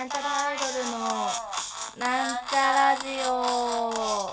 [0.00, 0.98] なんちゃらアイドルの
[1.98, 3.32] なんちゃラジオ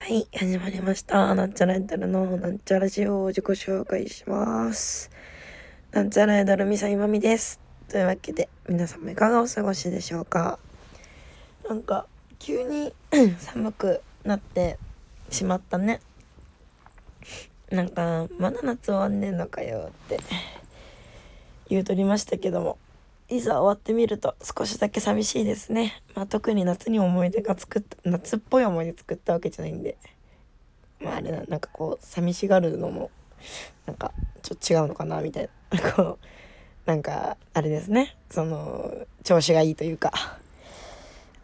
[0.00, 1.34] はい、始まりました。
[1.34, 5.10] なんちゃらアイドルのなんちゃラジオを自己紹介します。
[5.90, 7.60] なんちゃらアイドルみさいまみです。
[7.90, 10.58] というわけで、皆様いかがお過ごしでしょうか
[11.68, 12.06] なんか、
[12.38, 12.94] 急に
[13.40, 14.78] 寒くなって
[15.30, 16.00] しまったね。
[17.70, 20.20] なんか、まだ夏終わんねんのかよって
[21.68, 22.78] 言うとりましたけども、
[23.30, 26.02] いざ終わってみると少しだけ寂しいですね。
[26.14, 29.96] まあ特に夏に思い出が作った、夏っぽい思い出作ったわけじゃないんで。
[31.00, 33.10] まああれな、なんかこう、寂しがるのも、
[33.86, 35.92] なんかちょっと違うのかなみたいな。
[35.92, 36.18] こう、
[36.84, 38.14] なんかあれですね。
[38.30, 40.38] その、調子がいいというか。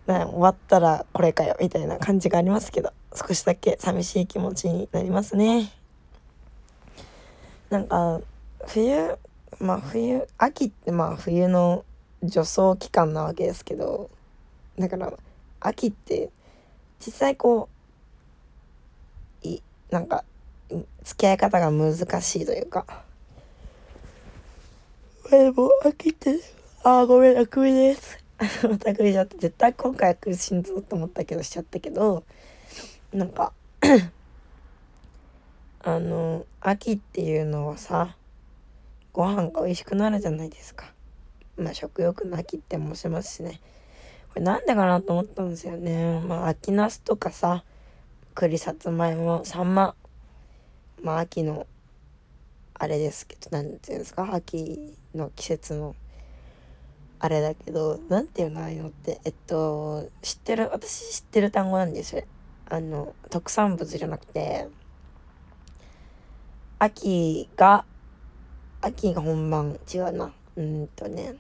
[0.07, 5.73] な終わったらこれかよみたいな感じがありますけど、少しだけ寂しい気持ちになりますね。
[7.71, 8.21] なんか、
[8.67, 9.19] 冬、
[9.61, 11.85] まあ冬秋ってまあ冬の
[12.23, 14.11] 助走期間なわけですけど
[14.79, 15.13] だから
[15.61, 16.31] 秋って
[17.05, 17.69] 実際こ
[19.45, 20.25] ういなんか
[21.05, 22.87] 付き合い方が難しいというか
[25.31, 26.41] でも秋って
[26.83, 32.25] あーごめんあくびですまたくびちゃって絶対今回は苦しんぞと思ったけどしちゃったけど
[33.13, 33.53] なんか
[35.85, 38.17] あの秋っていうのはさ
[39.15, 40.93] ご飯が美味しくなるじゃないですか。
[41.57, 43.61] まあ食欲の秋って申しますしね。
[44.31, 46.21] これなんでかなと思ったんですよね。
[46.27, 47.63] まあ秋ナスとかさ、
[48.35, 49.95] 栗さつまいも、サンマ。
[51.01, 51.69] まあ秋の、
[52.75, 55.95] あれですけど、なんていうんですか、秋の季節の、
[57.21, 62.23] あれだけど、なんていうのああいうのって、えっと、知ってる、私知ってる単語なんですよ。
[62.69, 64.69] あの、特産物じゃなくて、
[66.79, 67.85] 秋が
[68.87, 69.79] 秋が本番。
[69.93, 70.31] 違うな。
[70.57, 71.37] うんとね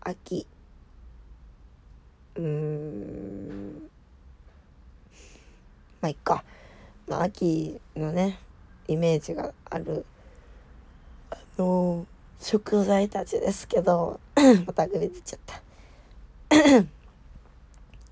[0.00, 0.46] 秋。
[2.36, 3.90] うーん。
[6.00, 6.44] まあいっか、
[7.08, 8.38] まあ、秋のね
[8.86, 10.06] イメージがある。
[11.32, 12.06] あの
[12.40, 14.20] 食材たちですけど
[14.66, 15.62] またグビ出ちゃった。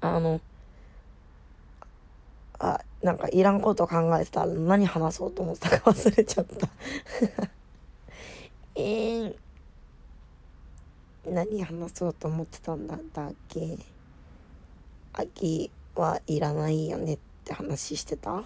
[0.01, 0.41] あの
[2.59, 6.69] あなんかいらんこと考えてたら何話そうと思ったか忘れちゃった。
[8.77, 9.37] えー、
[11.27, 13.79] 何話そうと思ってたんだだっけ？
[15.13, 18.45] 秋はいらないよねって話してた？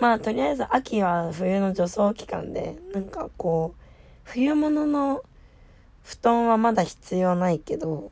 [0.00, 3.82] まあとりあえず秋は冬の助走期間でなんかこう
[4.24, 5.22] 冬物の
[6.04, 8.10] 布団はまだ必要ないけど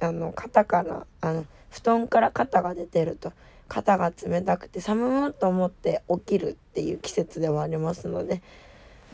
[0.00, 3.32] あの肩からあの布団から肩が出てると
[3.68, 8.40] 肩が冷たくて寒いと思って起きるっていう季節ではありますので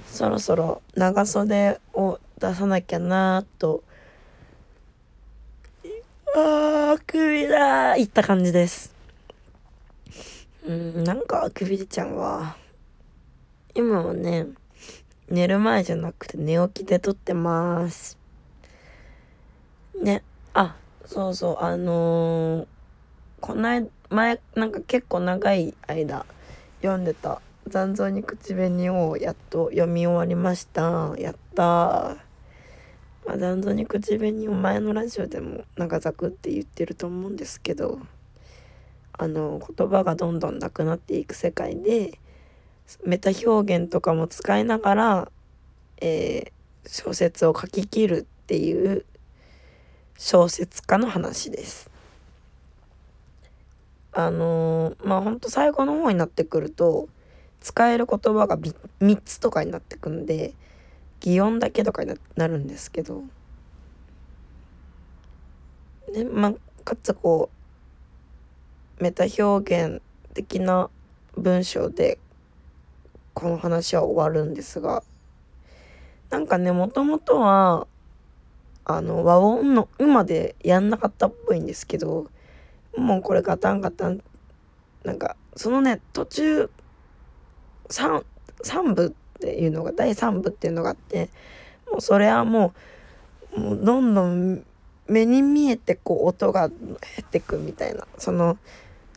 [0.06, 3.82] そろそろ長袖を出さなきゃなと
[6.36, 8.93] あー首だーいった感じです。
[10.66, 12.56] うんなんか首出ちゃんは
[13.74, 14.46] 今はね
[15.28, 18.16] 寝る前じゃなくて寝起きで撮ってます。
[20.00, 20.22] ね
[20.54, 22.66] あそうそうあのー、
[23.40, 26.24] こない前なんか結構長い間
[26.80, 31.14] 読んでた「残像に口紅」をやっと読み終わりました。
[31.18, 32.16] やったー、
[33.26, 37.98] まあ、残像に口紅を前のラジオでも長ざくって言ってると思うんですけど。
[39.16, 42.18] あの言葉がどんどんなくなっていく世界で
[43.04, 45.32] メタ表現とかも使いながら、
[46.00, 49.04] えー、小説を書き切るっていう
[50.18, 51.90] 小説家の話です。
[54.12, 57.08] あのー、まあほんと最後の方になってくると
[57.60, 60.54] 使える言葉が3つとかになってくんで
[61.20, 63.24] 擬音だけとかになるんですけど
[66.12, 67.63] でまあかつこう
[68.98, 70.02] メタ表現
[70.34, 70.90] 的な
[71.36, 72.18] 文章で
[73.34, 75.02] この話は終わるんですが
[76.30, 77.86] なんかねもともとは
[78.84, 82.30] あの和音の「う」までやんなかったっぽいんですけど
[82.96, 84.22] もうこれガタンガタン
[85.04, 86.70] なんかそのね途中
[87.88, 88.24] 3,
[88.62, 89.10] 3部っ
[89.40, 91.30] ていうのが第3部っていうのがあって
[91.90, 92.72] もうそれはも
[93.56, 94.64] うもうどんどん
[95.06, 96.78] 目に見えてこう音が減
[97.22, 98.58] ってくみたいなその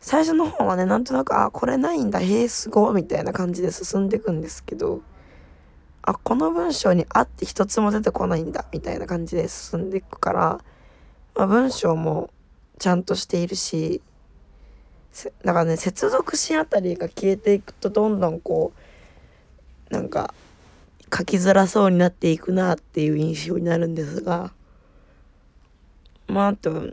[0.00, 5.02] 最初の方はねなんとなくあこれないんだへえすごみたいな感じで進んでいくんですけど
[6.02, 10.60] あこの文章に「あ」って一つも出てこないんだみたいな感じで進んでいくから、
[11.34, 12.30] まあ、文章も
[12.78, 14.00] ちゃんとしているし
[15.44, 18.72] だからね接続詞あたりが消えていくとどんどんこ
[19.90, 20.32] うなんか
[21.14, 24.52] 書きづらそうになっていくなっていう印象になるんですが
[26.28, 26.92] まああと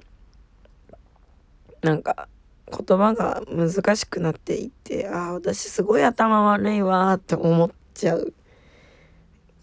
[1.81, 2.27] なんか
[2.71, 8.33] 言葉が難しくなっていってああ私すごい頭悪いわって思っちゃう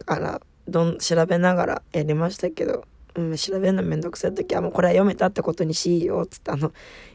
[0.04, 2.84] からどん調べながらやりましたけど、
[3.16, 6.72] うん、調べるのめんどくさい時はもうこれは読めたってことにしようっつってあの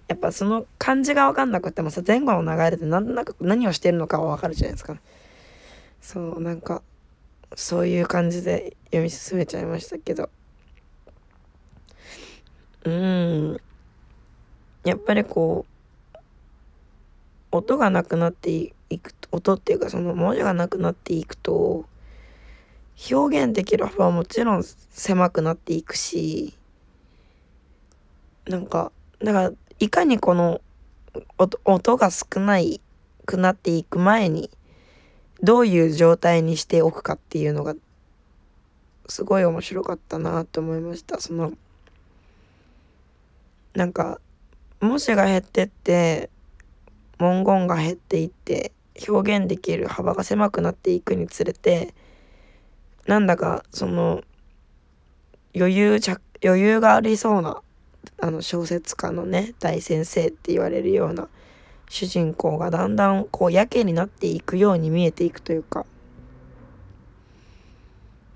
[0.08, 4.98] やっぱその漢字が分かんなくてもさ前後の流れで何となく何をしてるのかは分かるじゃないですか。
[6.02, 6.82] そうなんか
[7.56, 10.30] そういう感じで読み進めちゃいましたけど。
[12.84, 13.58] うん。
[14.86, 15.77] やっぱりこう
[17.58, 21.86] 音がなくなっていく音っていうかその文字がなくなっていくと
[23.12, 26.54] 表現できる幅はもちろん狭くなっていくし
[28.48, 30.62] なんかだからいかにこの
[31.38, 32.82] 音が少ない
[33.26, 34.50] くなっていく前に
[35.42, 37.76] どういう状態にしておくかっていうのが
[39.08, 41.20] すごい面白かったなと思いました。
[41.20, 41.54] その
[43.76, 44.20] なんか
[44.80, 46.30] 文字が減ってって
[47.18, 48.72] 文言が減っていって
[49.08, 51.94] 表現できる幅が狭くなっていくにつれて
[53.06, 54.22] なんだかその
[55.56, 56.00] 余裕
[56.44, 57.62] 余裕がありそうな
[58.20, 61.28] あの小説家のね大先生って言われるような
[61.90, 65.86] 主人公がだんだんこうやけになっていくように見えていくというか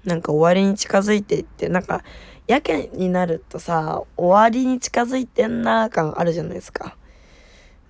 [0.05, 2.03] なんか終わりに近づいていってなんか
[2.47, 6.97] やけになるとさ終わりに近づいてんな感あるじゃないですか。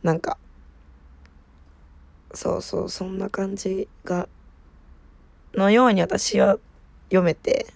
[0.04, 0.38] なんか
[2.34, 4.28] そうそうそんな感じが
[5.54, 6.58] のように私は
[7.06, 7.68] 読めて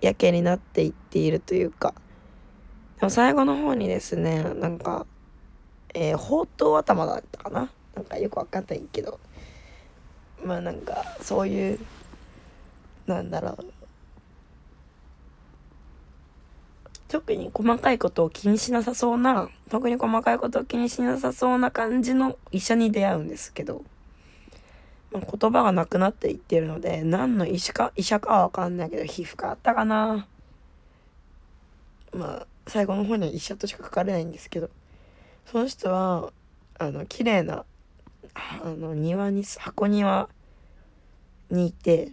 [0.00, 1.94] やけになっていっているというか。
[2.98, 5.06] でも最後の方にですねなんか
[5.94, 7.70] えー、ほうとう頭だったかな。
[7.94, 9.18] なんかよくわかんないけど。
[10.44, 11.78] まあなんかそういう
[13.06, 13.77] なんだろう。
[17.08, 23.82] 特に細かいことを気にしなさそうな特に細かいことを気にしなさそうな感じの医者に出会うんですけど、
[25.10, 30.26] まあ、言葉がなくなっていってるので何の医師か医者かは分かんないけど皮膚科あったかな。
[32.12, 34.68] まあ最後の方には医者としか書かれないんですけど
[35.46, 36.32] その人は
[36.78, 37.64] あの綺麗な
[38.34, 40.28] あの庭に箱庭
[41.50, 42.12] にいて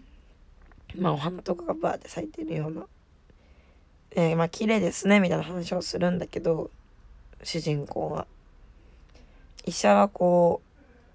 [0.97, 2.86] まあお花とかがバーって咲いてるような
[4.16, 6.72] えー、まあ綺麗ですねみたいな話をするんだけど
[7.44, 8.28] 主人公は
[9.66, 10.62] 医者はこ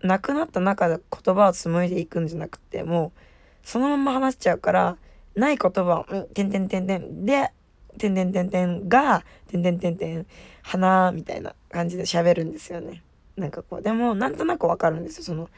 [0.03, 3.21] う亡くなった中で言葉を紡いでいくんじゃなくてもう
[3.63, 4.97] そのまま話しちゃうから
[5.35, 7.53] ない言葉を「てんてんてんてん」で
[7.99, 10.27] 「てんてんてんてん」が「てんてんてんてん」
[10.63, 13.03] 花みたいな感じで喋るんですよね。
[13.37, 15.49] なんかこうでもなんとなくわかるんですよその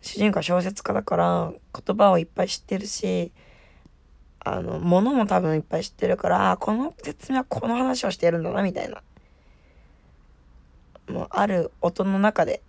[0.00, 1.52] 主人公は小説家だから
[1.86, 3.32] 言葉をいっぱい知ってるし
[4.44, 9.02] あの、ものも多分いっぱい知ってるから、この説明はこの話をしてるんだな、みたいな。
[11.08, 12.62] もう、ある音の中で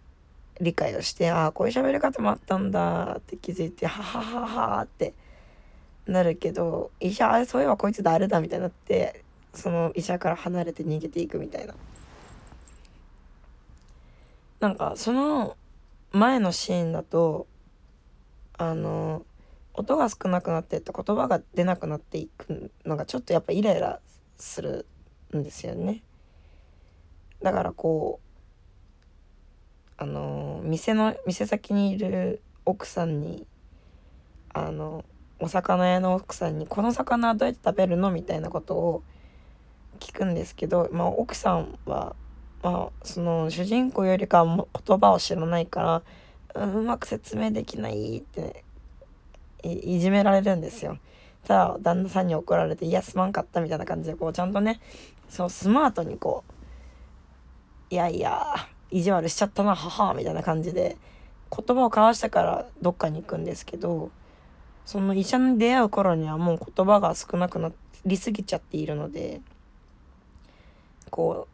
[0.61, 4.47] 理解をして、ああ、こういう喋り方もあったんだって気づいて、ははは
[4.77, 5.13] はって
[6.05, 9.23] なるけど、医者、あれそういえばこいつ誰だみたいになって、
[9.53, 11.73] その医者から離れて逃げていくみたいな。
[14.59, 15.57] なんか、その
[16.11, 17.47] 前のシーンだと、
[18.57, 19.25] あの、
[19.73, 23.99] 音が少なくなってって言葉が出なくなっていくのがちょっとやっぱイライラ
[24.37, 24.85] する
[25.35, 26.03] んですよね。
[27.41, 33.47] だからこうあの店の店先にいる奥さんに
[34.53, 35.03] あの
[35.39, 39.03] お魚屋の奥さんに「この魚はどうやって食べるの?」みたいなことを
[39.99, 42.15] 聞くんですけど、まあ、奥さんは、
[42.61, 46.03] まあ、その主人公よりかは言葉を知らないか
[46.55, 48.63] らうまく説明できないって
[49.63, 50.97] いじめられるんですよ。
[51.45, 54.79] ただ旦那さんに怒られて「いやすまんかった」みたいな感じでこうちゃんとね
[55.29, 56.53] そうスマートにこう
[57.93, 58.55] 「いやいや
[58.91, 60.97] 意地悪しちゃったな母」みたいな感じで
[61.55, 64.09] 言葉を交わしてからどっかに行くんですけど
[64.85, 67.71] その医者に出会う頃にはもう言葉が少なくな
[68.05, 69.41] りすぎちゃっているので
[71.09, 71.53] こう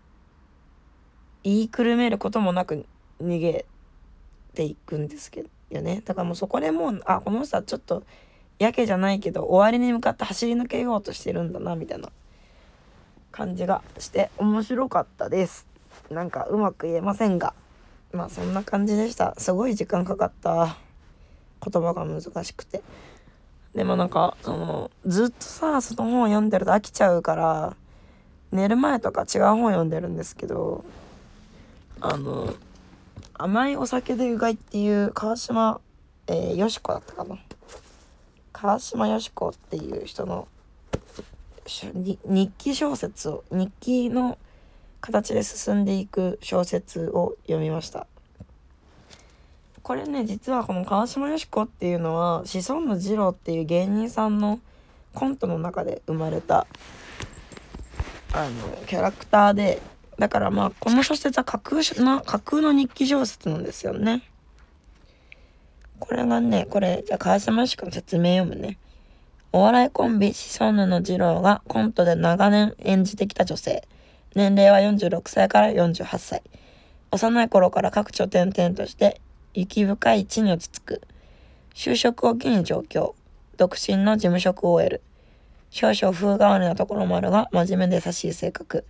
[1.44, 2.86] 言いくるめることもなく
[3.22, 3.66] 逃げ
[4.54, 6.02] ていくんですけどよね。
[6.06, 8.04] だからもうそこでもうあこの人はちょっと
[8.58, 12.10] やけじゃないけど終わりに向かって走り抜けようとしてるんだなみたいな
[13.32, 15.68] 感じがして面白かったです。
[16.10, 17.54] なんかうまく言えませんが。
[18.12, 19.36] まあそんな感じでした。
[19.38, 20.78] すごい時間かかった。
[21.62, 22.82] 言葉が難しくて。
[23.76, 27.76] でもなんかそのずっとさその本を読んでると飽きちゃうから
[28.52, 30.84] 寝る前とか違う本読んでるんですけど
[32.02, 32.54] あの
[33.34, 35.82] 「甘いお酒でうがい」っていう川島、
[36.28, 37.38] えー、よしこだったかな。
[38.52, 40.48] 川島よしこっていう人の
[41.66, 44.38] 日記小説を日記の
[45.02, 48.08] 形で進んでいく小説を読みました。
[49.82, 54.60] これね実はこの川島よしこっていうのは子孫の二郎っていう芸人さんの
[55.14, 56.68] コントの中で生まれた
[58.34, 59.82] あのキャラクターで
[60.20, 64.22] だからまあこの小説は架空の架空の日記小説なんですよね。
[65.98, 68.78] これがねこれじゃあ川島しの説明読むね。
[69.54, 73.88] お笑いコンビシソンヌの二郎がコントで長年演じてきた女性。
[74.36, 76.44] 年齢は46歳から48歳。
[77.12, 79.22] 幼い頃から各地を転々として
[79.54, 81.02] 雪深い地に落ち着く。
[81.74, 83.16] 就職を機に上京。
[83.58, 85.02] 独身の事務職 OL。
[85.72, 88.86] 少々風変わりなところもあるが、真面目で優しい性格。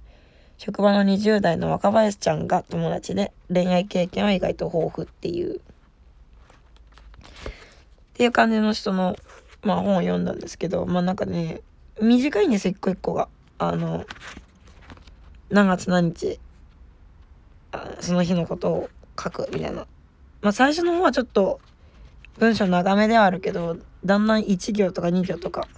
[0.60, 5.56] 職場の20代の若林ちゃんが友達で、恋愛経験は意外と豊富っていう。
[5.56, 5.62] っ
[8.14, 9.16] ていう感じの人の、
[9.64, 11.62] まあ本を読んだんですけど、まあなんかね、
[12.02, 13.30] 短いんです、一個一個が。
[13.58, 14.06] あの、
[15.50, 16.42] 何月何日、
[17.72, 19.88] あその日のことを書くみたいな。
[20.42, 21.62] まあ最初の方はちょっと
[22.38, 25.70] 文章長めではあるけど、だんだん1行とか2行とか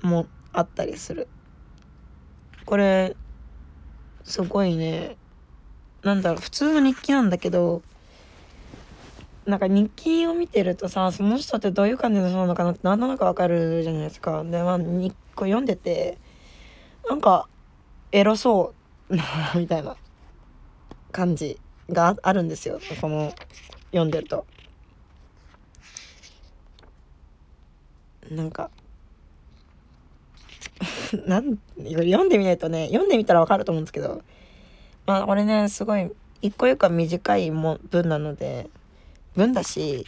[0.00, 1.28] もあったりする
[2.64, 3.16] これ
[4.24, 5.16] すごいね。
[6.02, 7.82] なんだろう普通の日記なんだけど
[9.46, 14.42] なんか日記を見てるとさその人ってどういう感じの人なのかなってなんとなくわかるじゃないですか。
[14.44, 16.18] でまあ日個読んでて
[17.08, 17.48] なんか
[18.12, 18.74] エロそ
[19.08, 19.14] う
[19.58, 19.96] みたいな
[21.10, 21.58] 感じ
[21.90, 22.78] があるんですよ。
[23.00, 23.32] この
[23.90, 24.46] 読んでると。
[28.30, 28.70] なんか
[31.26, 34.22] なん読んでみないとね読んでみたらわかると思うんですけど。
[35.06, 36.10] まあこれねすごい
[36.42, 38.68] 一個一個短いも文なので
[39.34, 40.06] 文だし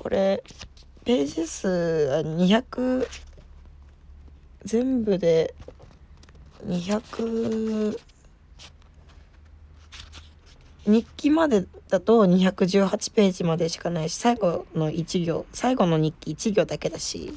[0.00, 0.42] これ
[1.04, 1.68] ページ数
[2.24, 3.06] 200
[4.64, 5.54] 全部で
[6.66, 7.98] 200
[10.86, 17.32] 日記までだと218ページまでしかないし最後の1行最後の日記1行だけだし。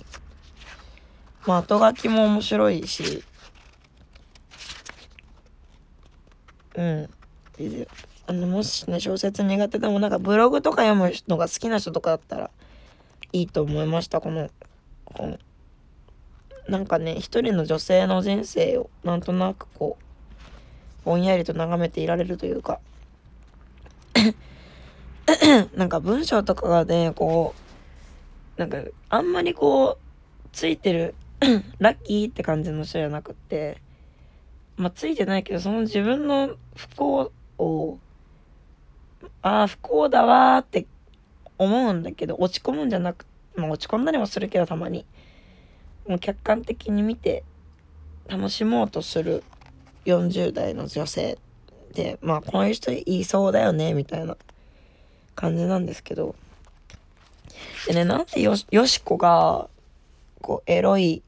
[1.47, 3.23] まあ後書きも面白いし。
[6.75, 7.09] うん。
[8.27, 12.51] あのもしね小説苦手でもなんかブログとか読むのが好きな人とかだったら
[13.31, 14.19] いいと思いました。
[14.19, 14.49] この
[15.05, 15.39] 本
[16.67, 22.79] なんかね一人の女性の人生をなんとなくこうぼんやりと眺めていられるというか。
[25.75, 27.53] なんか文章とかがねこ
[28.57, 28.77] うなんか
[29.09, 31.15] あんまりこうついてる
[31.79, 33.81] ラッキーって感じの人じゃなくって、
[34.75, 37.97] まあ、ついてないけど、その自分の不幸を、
[39.41, 40.85] ああ、不幸だわって
[41.57, 43.25] 思うんだけど、落ち込むんじゃなく、
[43.55, 45.05] まあ、落ち込んだりもするけど、たまに。
[46.07, 47.43] もう客観的に見て、
[48.27, 49.43] 楽しもうとする
[50.05, 51.37] 40代の女性
[51.93, 54.37] で、まあ、こういう人いそうだよね、みたいな
[55.35, 56.35] 感じなんですけど。
[57.87, 59.69] でね、なんでよよしこが、
[60.41, 61.23] こう、エロい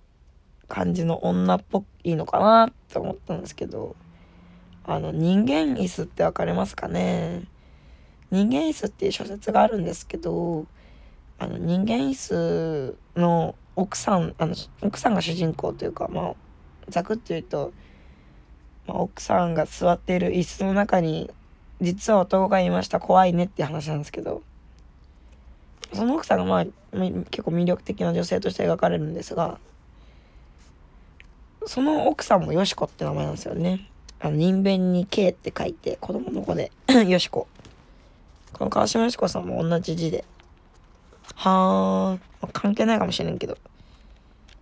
[0.70, 3.96] 感じの女っぽいのかなって思ったんですけど、
[4.86, 7.44] あの、人間椅子ってわかりますかね？
[8.32, 10.66] 人間椅子っていう小説があるんですけど、
[11.40, 16.36] あの、人間椅子の奥さん、あの、奥さんが主人公というか、まあ、
[16.90, 17.74] ざくっと言うと、
[18.88, 21.32] まあ、奥さんが座っている椅子の中に、
[21.82, 24.44] 実は男がいました、怖いねって話なんですけど、
[25.94, 26.66] その奥さんがまあ、
[27.32, 29.60] 結構魅力的な女性として描かれるんですが、
[31.70, 33.88] その奥さんもよしこって名前なんですよね。
[34.20, 36.72] あの、人弁に K って書いて、子供の子で、
[37.08, 37.48] よしこ。
[38.54, 40.26] この川島よしこさんも同じ字で。
[41.36, 42.22] はーん。
[42.42, 43.56] まあ、関係ないかもしれんけど。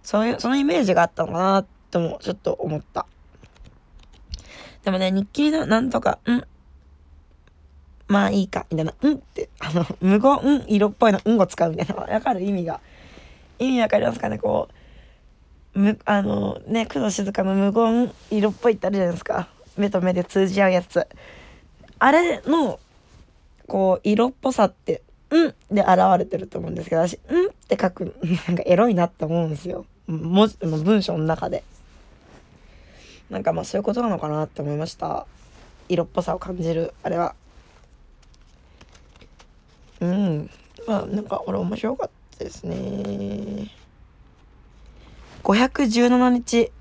[0.04, 3.06] そういう、そのイメージがあったのかなとも、ちょっと思った。
[4.84, 6.44] でもね、日記のなんとか、ん
[8.10, 12.42] まあいいか、みたいな、うんって、あの、無言、ん色っぽいの、うんを使うみたいな、わかる？
[12.44, 12.82] 意味が。
[13.60, 14.38] 意味わかりますかね？
[14.40, 14.77] こう、
[15.78, 19.48] むあのね工藤静香の無言色っぽいってあるじゃないですか。
[19.78, 21.08] 目と目で通じ合うやつ。
[22.00, 22.80] あれの
[23.68, 28.16] こう色っぽさって「うん」で現れてると思うんですけど私「うん」って書く
[28.48, 29.86] なんかエロいなって思うんですよ。
[30.08, 31.64] 文字の文章の中で。
[33.30, 35.28] なんかまあそういうことなのかなって思いました。
[35.90, 37.36] 色っぽさを感じるあれは。
[40.00, 40.50] うん。
[40.88, 43.70] まあなんか俺面白かったですね。
[45.48, 46.72] 517日。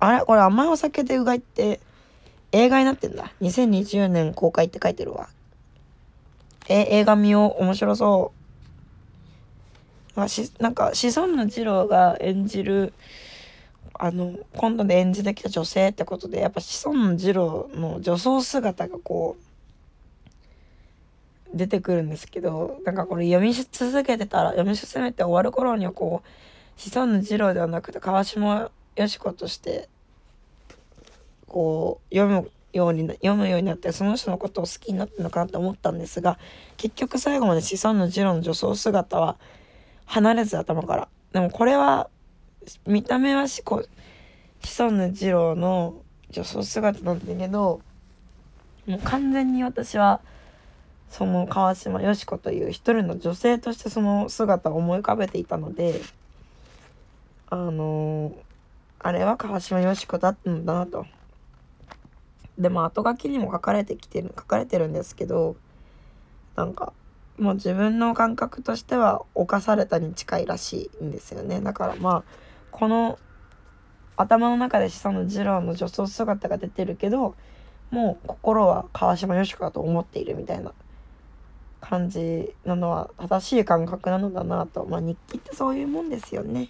[0.00, 0.24] あれ？
[0.24, 1.80] これ甘いお酒でうがいって
[2.52, 3.30] 映画になってんだ。
[3.42, 5.28] 2020年公開って書いてるわ。
[6.66, 7.62] え、映画見よう。
[7.62, 8.32] 面白そ
[10.16, 10.20] う。
[10.20, 12.94] あしなんか、子孫の次二郎が演じる、
[13.92, 19.47] あの、今度で演じてきた女性ってことで、やっぱ子孫の次二郎の女装姿がこう、
[21.58, 26.28] 出てくるんですけど、なんかこれ読み続けてたら、読み進めて終わる頃にはこう、
[26.78, 29.88] シソンヌ二郎ではなくて川島よし子として
[31.46, 36.38] こう読むように読むようになってその人のことを好きになったのかなと思ったんですが
[36.76, 39.36] 結局最後まで子孫の次郎の女装姿は
[40.06, 41.08] 離れず頭から。
[41.32, 42.08] でもこれは
[42.86, 43.84] 見た目はしこ
[44.62, 45.96] 子孫の次郎の
[46.30, 47.80] 女装姿なんだけど
[48.86, 50.20] もう完全に私は
[51.10, 56.00] その川島よし子という一人の女性としてその姿を思い浮かべていたので
[57.50, 58.48] あのー
[59.00, 61.06] あれは川島よし子だったんだなと。
[62.58, 65.56] でも後書きにも書かれてきてる、書かれてるんですけど、
[66.56, 66.92] なんか、
[67.38, 71.60] もう自分の感覚としては犯されたに近いらしいんですよね。
[71.60, 72.24] だからまあ、
[72.72, 73.20] この
[74.16, 77.36] 頭の中でその二郎の女装姿が出てるけど、
[77.92, 80.72] もう心は川島よし子だと思っているみたいな
[81.80, 84.84] 感じなのは正しい感覚なのだなと。
[84.84, 86.68] まあ日記ってそういうもんですよね。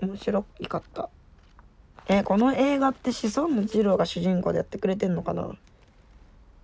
[0.00, 1.08] 面白かった。
[2.08, 5.50] えこの映画って子孫の二郎が主人公でやってくれてんのかな？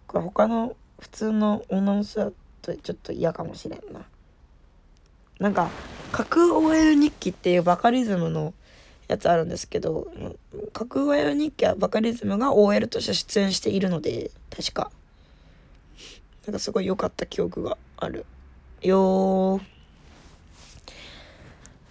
[0.06, 4.02] これ他の普通の女の人だとちょっと嫌かもしれんな。
[5.40, 5.68] なんか
[6.12, 8.54] 架空 OL 日記っていうバカリズムの
[9.08, 10.06] やつあるんですけど
[10.72, 14.90] 架空 OL 日記はバカリズムが OL として出演しているので確か
[16.46, 18.26] なんかすごい良かった記憶がある。
[18.82, 19.62] よー。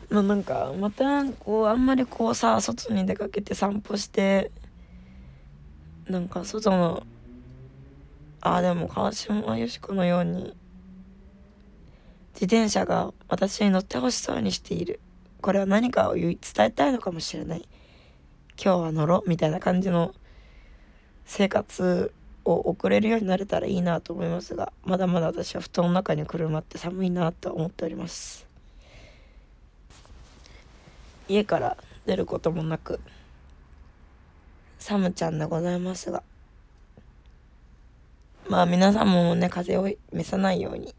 [0.09, 4.51] まあなんかまたこうあんまりこうさ外に出かけて散歩して
[6.07, 7.03] なんか外の
[8.41, 10.55] ああでも川島よし子のように
[12.35, 14.99] 自転車が私に乗ってほしそうにしている。
[15.41, 17.67] これは何かを伝えたいのかもしれない。
[18.63, 20.13] 今日は乗ろうみたいな感じの
[21.25, 22.13] 生活
[22.45, 28.47] を送れるようになれたらいいなと思いますがまだまだ私は布団の中に車って寒いなと思っております。
[31.29, 32.99] 家から出ることもなく
[34.77, 36.21] サムちゃんでございますが
[38.49, 40.93] まあ皆さんもね風邪を召さないように、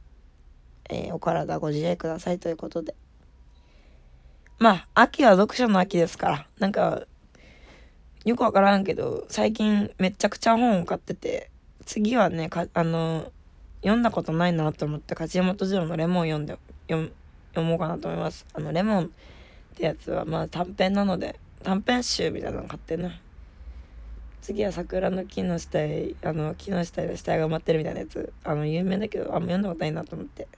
[0.89, 2.95] えー、お体ご自愛くださいということで。
[4.59, 7.07] まあ秋は読書の秋ですからなんか
[8.25, 11.51] よくわからんけど最近めちゃくちゃ本を買ってて
[11.85, 13.31] 次はねかあの
[13.83, 16.57] 読んだことないなと思って梶本次郎のレモン読んで
[16.89, 17.13] 読
[17.63, 18.47] もうかなと思います。
[18.55, 19.09] あのレモンっ
[19.77, 23.21] てやつはまあ短編なので短編集みたいなの買ってな。
[24.41, 28.33] 次は桜の木の下へあの木の下で死体が埋まってるみたいなやつ。
[28.43, 30.49] あの有名だけどあんま読んだことないなと思って。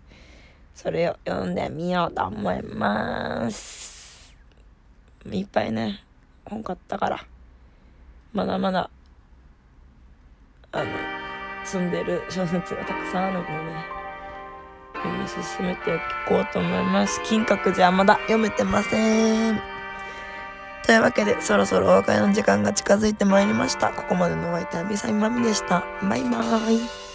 [0.74, 4.34] それを読んでみようと思います。
[5.32, 6.04] いっぱいね
[6.44, 7.35] 本買ったから。
[8.36, 8.90] まだまだ
[10.72, 10.90] あの
[11.64, 13.46] 積んでる小説がたくさんあるので
[14.94, 17.22] 読み進めていこうと思います。
[17.24, 19.58] 金閣寺はまだ読めてません。
[20.84, 23.90] というわけで、そろそろお別れの時間が近づいてまいりました。
[23.90, 25.82] ここまでのお相手はみさみまみでした。
[26.02, 27.05] バイバーイ。